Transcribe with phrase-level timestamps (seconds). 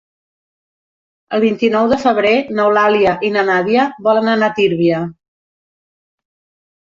[1.37, 5.03] El vint-i-nou de febrer n'Eulàlia i na Nàdia volen anar a Tírvia.